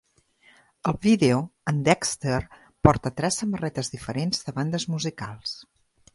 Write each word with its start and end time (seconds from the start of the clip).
Al 0.91 0.95
vídeo, 1.07 1.37
en 1.71 1.77
Dexter 1.89 2.39
porta 2.87 3.13
tres 3.21 3.39
samarretes 3.43 3.95
diferents 3.97 4.43
de 4.47 4.57
bandes 4.59 4.89
musicals. 4.97 5.55